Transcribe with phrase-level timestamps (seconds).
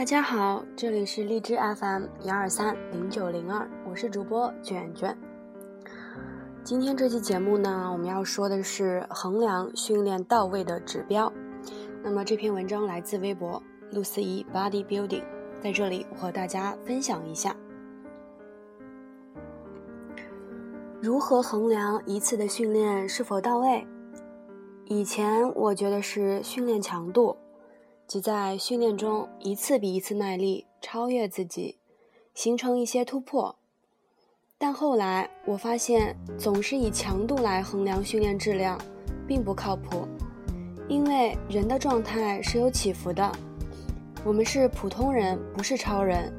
[0.00, 5.14] 大家好，这里是荔枝 FM 幺二三零九零二，我是主播卷卷。
[6.64, 11.30] 今天这期节目呢，我们要说的是衡量训练到位的指标。
[12.02, 13.62] 那么这篇文章来自微博
[13.92, 15.22] 露思怡 Body Building，
[15.62, 17.54] 在这里我和大家分享一下，
[21.02, 23.86] 如何衡量一次的训练是否到位。
[24.86, 27.36] 以前我觉得是训练强度。
[28.10, 31.78] 即在训练中一次比一次卖力，超越自己，
[32.34, 33.54] 形成一些突破。
[34.58, 38.76] 但后来我发现，总是以强度来衡量训练质量，
[39.28, 40.08] 并不靠谱。
[40.88, 43.30] 因为人的状态是有起伏的，
[44.24, 46.32] 我们是普通人，不是超人。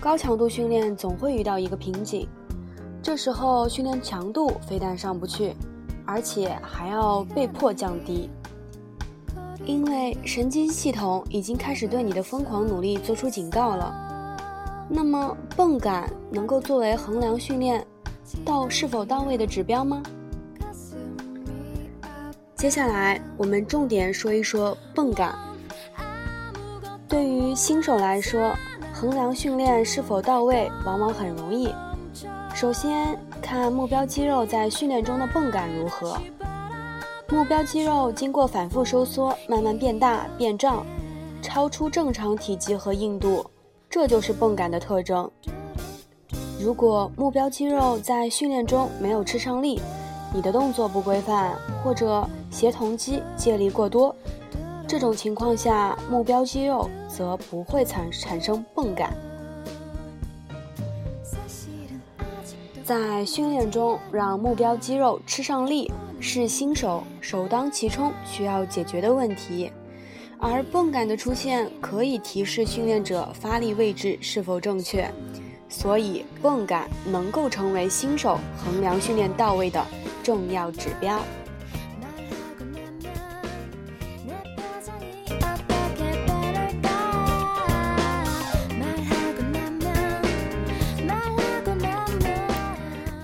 [0.00, 2.26] 高强度训练总会遇到一个瓶颈，
[3.00, 5.54] 这时候训练强度非但上不去，
[6.04, 8.28] 而且还要被迫降低。
[9.66, 13.92] 因为神经系统已经开始对你的疯狂努力做出警告了。
[14.88, 17.84] 那么，泵感能够作为衡量训练
[18.44, 20.00] 到是否到位的指标吗？
[22.54, 25.36] 接下来，我们重点说一说泵感。
[27.08, 28.54] 对于新手来说，
[28.92, 31.74] 衡量训练是否到位往往很容易。
[32.54, 36.16] 首先看目标肌肉在训练中的泵感如何。
[37.28, 40.86] 目标肌肉经过反复收缩，慢慢变大变胀，
[41.42, 43.44] 超出正常体积和硬度，
[43.90, 45.28] 这就是泵感的特征。
[46.60, 49.80] 如果目标肌肉在训练中没有吃上力，
[50.32, 54.14] 你的动作不规范，或者协同肌借力过多，
[54.86, 59.12] 这种情况下，目标肌肉则不会产产生泵感。
[62.84, 65.90] 在训练中，让目标肌肉吃上力。
[66.28, 69.70] 是新手首当其冲需要解决的问题，
[70.40, 75.08] 而泵感的出现可以提示训练者发力位置是否正确，
[75.68, 79.86] 所以泵感能够成为新手衡量训练到位的
[80.24, 81.22] 重要指标。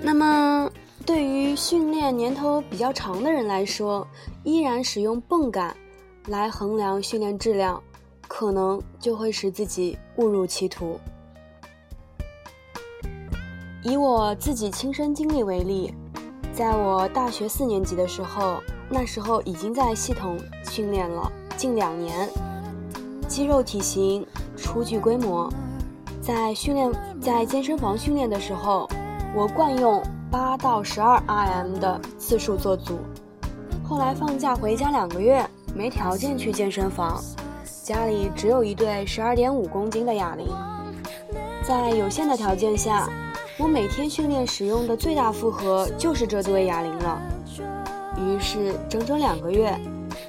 [0.00, 0.70] 那么。
[1.06, 4.06] 对于训练年头比较长的人来说，
[4.42, 5.76] 依然使用泵感
[6.26, 7.82] 来衡量训练质量，
[8.26, 10.98] 可能就会使自己误入歧途。
[13.82, 15.94] 以我自己亲身经历为例，
[16.52, 20.38] 在我大学四年级的时候，那时候已经在系统
[20.70, 22.28] 训练了近两年，
[23.28, 24.26] 肌肉体型
[24.56, 25.52] 初具规模，
[26.20, 26.90] 在训练
[27.20, 28.88] 在健身房训练的时候，
[29.34, 30.02] 我惯用。
[30.34, 32.98] 八到十二 RM 的次数做组，
[33.84, 37.22] 后来放假回家两个月，没条件去健身房，
[37.84, 40.44] 家里只有一对十二点五公斤的哑铃，
[41.62, 43.08] 在有限的条件下，
[43.56, 47.22] 我每天训练使用的最大负荷就是这对哑铃了。
[48.18, 49.72] 于是整整两个月，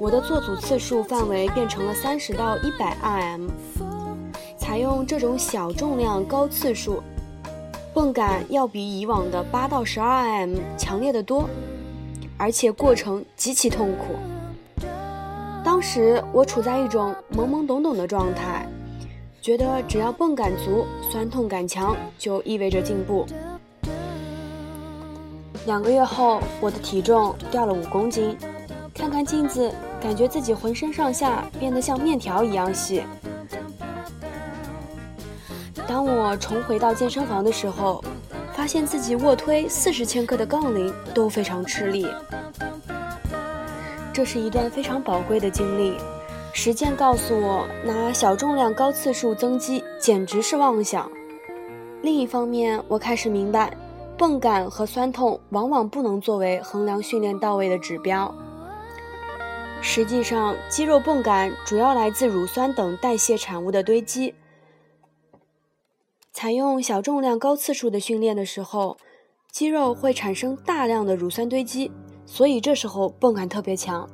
[0.00, 3.48] 我的做组次数范围变成了三十到一百 RM，
[4.58, 7.00] 采用这种小重量高次数。
[7.94, 11.48] 泵感要比以往的八到十二 m 强烈的多，
[12.38, 14.14] 而且过程极其痛苦。
[15.62, 18.66] 当时我处在一种懵懵懂懂的状态，
[19.42, 23.26] 觉得只要泵感足、酸痛感强，就意味着进步。
[25.66, 28.36] 两个月后，我的体重掉了五公斤，
[28.94, 29.70] 看看镜子，
[30.00, 33.02] 感觉自己浑身上下变得像面条一样细。
[36.12, 38.04] 当我重回到健身房的时候，
[38.52, 42.06] 发现自己卧推四十千克的杠铃都非常吃力。
[44.12, 45.96] 这是一段非常宝贵的经历，
[46.52, 51.10] 实践告诉我，拿小重量高次数增肌简直是妄想。
[52.02, 53.74] 另一方面，我开始明白，
[54.18, 58.30] 泵感和酸痛往往不能作为衡量训练到位的指标。
[59.80, 64.34] 实际上，肌肉泵感主要来自乳酸等代谢产物的堆积。
[66.32, 68.96] 采用小重量高次数的训练的时候，
[69.50, 71.92] 肌肉会产生大量的乳酸堆积，
[72.24, 74.08] 所以这时候泵感特别强。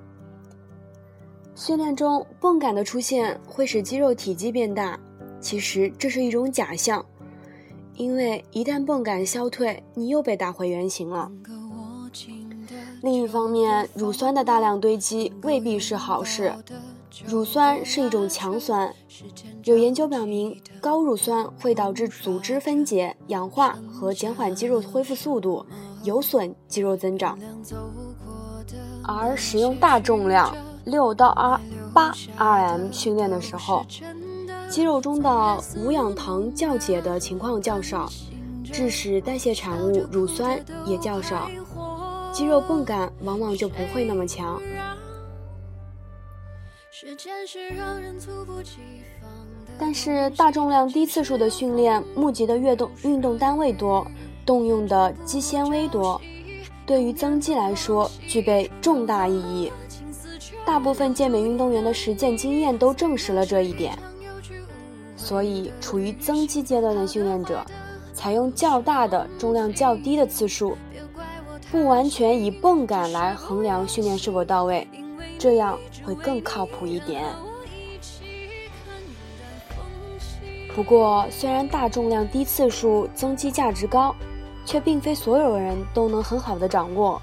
[1.55, 4.99] 训练中泵感的出现会使肌肉体积变大，
[5.41, 7.05] 其实这是一种假象，
[7.95, 11.31] 因为一旦泵感消退，你又被打回原形了。
[13.01, 16.53] 另一方面，乳酸的大量堆积未必是好事。
[17.25, 18.93] 乳酸是一种强酸，
[19.69, 25.63] 有研究表明，高乳酸会导致组织分解、氧化和减缓肌肉恢复速度，
[26.05, 27.39] 有损肌肉增长。
[29.05, 30.57] 而使用大重量
[30.87, 31.61] 六到二
[31.93, 33.85] 八 RM 训练的时候，
[34.71, 38.11] 肌肉中的无氧糖酵解的情况较少，
[38.65, 41.51] 致使代谢产物乳酸也较少，
[42.33, 44.59] 肌肉泵感往往就不会那么强。
[46.91, 48.79] 时间是让人猝不及
[49.18, 49.18] 防
[49.79, 54.05] 但是大重量低次数的训练，募集的运动运动单位多，
[54.45, 56.21] 动用的肌纤维多，
[56.85, 59.71] 对于增肌来说具备重大意义。
[60.67, 63.97] 大部分健美运动员的实践经验都证实了这一点。
[65.17, 67.65] 所以，处于增肌阶段的训练者，
[68.13, 70.77] 采用较大的重量、较低的次数，
[71.71, 74.87] 不完全以泵感来衡量训练是否到位，
[75.39, 77.25] 这样会更靠谱一点。
[80.79, 84.15] 不过，虽然大重量、低次数增肌价值高，
[84.65, 87.21] 却并非所有人都能很好的掌握，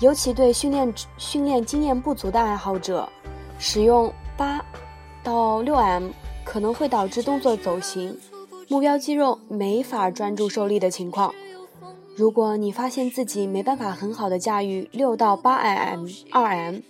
[0.00, 3.08] 尤其对训练训练经验不足的爱好者，
[3.56, 4.60] 使用八
[5.22, 6.08] 到六 M。
[6.44, 8.18] 可能会导致动作走形，
[8.68, 11.32] 目标肌肉没法专注受力的情况。
[12.16, 16.80] 如果你发现自己没办法很好的驾驭六到八 M、二 M，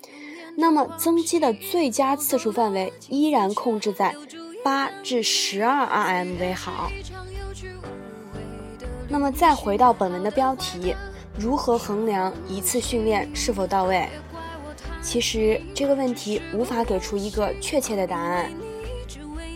[0.57, 4.15] 那么增肌的最佳次数范围依然控制在
[4.63, 6.91] 八至十二 RM 为好。
[9.09, 10.95] 那么再回到本文的标题，
[11.39, 14.09] 如何衡量一次训练是否到位？
[15.03, 18.51] 其实这个问题无法给出一个确切的答案。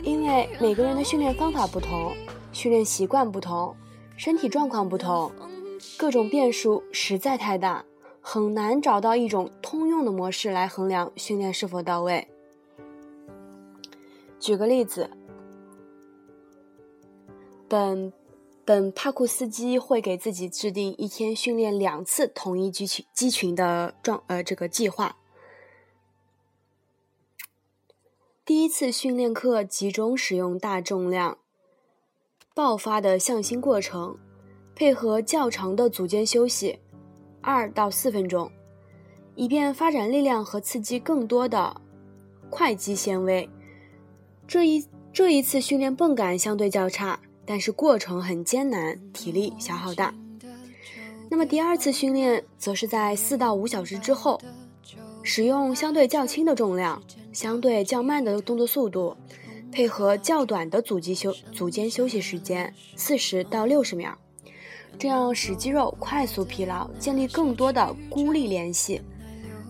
[0.03, 2.13] 因为每个人的训练方法不同，
[2.53, 3.75] 训练习惯不同，
[4.17, 5.33] 身体状况不同，
[5.97, 7.85] 各种变数实在太大，
[8.21, 12.29] 很难找到一种通用的模式来衡量训练是否到位。
[14.47, 15.11] 举个例子，
[17.69, 18.13] 本
[18.65, 25.17] 本帕库斯基会给自己制定一天训练两次同一肌群肌群的状呃这个计划。
[28.45, 31.39] 第一次训练课集中使用大重量
[32.55, 34.17] 爆发的向心过程，
[34.77, 36.79] 配合较长的组间休息，
[37.41, 38.53] 二到四分钟，
[39.35, 41.81] 以便发展力量和刺激更多的
[42.49, 43.51] 快肌纤维。
[44.47, 50.15] 这一这一次训练泵感相对较差，但是过程很艰难，体力消耗大。
[51.29, 54.41] 那么第二次训练则是在四到五小时之后，
[55.23, 57.03] 使用相对较轻的重量。
[57.33, 59.15] 相对较慢的动作速度，
[59.71, 64.17] 配合较短的组肌休组间休息时间四十到六十秒，
[64.99, 69.03] 这样使肌肉快速疲劳，建立更多的孤立联系。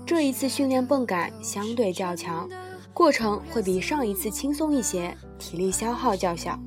[0.06, 2.48] 这一次训练泵感相对较强，
[2.96, 6.58] 过程会比上一次轻松一些，体力消耗较小。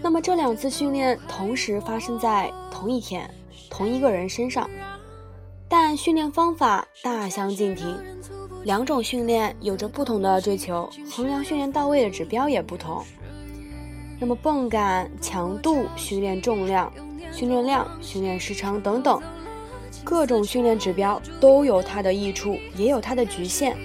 [0.00, 3.30] 那么这两次训练同时发生在同一天，
[3.68, 4.70] 同一个人身上，
[5.68, 7.94] 但训练方法大相径庭。
[8.64, 13.04] 两种训练有着不同的追求，衡量训练到位的指标也不同。
[14.18, 16.90] 那么泵感强度、训练重量、
[17.30, 19.20] 训练量、训练时长等等，
[20.02, 23.76] 各种训练指标都有它的益处，也有它的局限。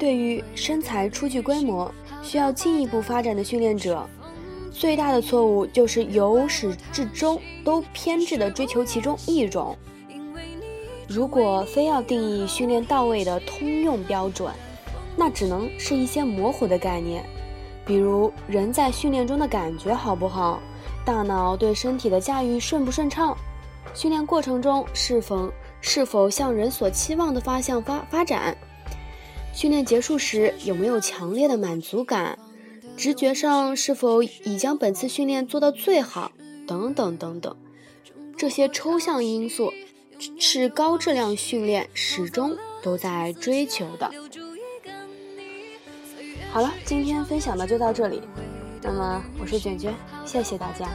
[0.00, 1.92] 对于身材初具规模、
[2.22, 4.08] 需要进一步发展的训练者，
[4.72, 9.76] 最大的错误就是由始至终都偏执地追求其中一种。
[11.06, 14.50] 如果非要定义训练到位的通用标准，
[15.16, 17.22] 那只能是一些模糊的概念，
[17.84, 20.62] 比如人在训练中的感觉好不好，
[21.04, 23.36] 大脑对身体的驾驭顺不顺畅，
[23.92, 25.52] 训练过程中是否
[25.82, 28.56] 是否向人所期望的方向发发展，
[29.60, 32.38] 训练结束时有没有强烈的满足感，
[32.96, 36.32] 直觉上是否已将本次训练做到最好，
[36.66, 37.54] 等等等等，
[38.38, 39.70] 这些抽象因素。
[40.38, 44.10] 是高质量训练始终都在追求的。
[46.50, 48.22] 好了，今天分享的就到这里。
[48.80, 50.88] 那么我是卷卷，谢谢大家。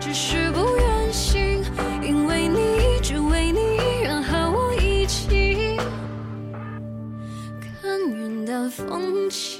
[0.00, 1.51] 只是不愿醒，
[8.72, 9.51] 风起。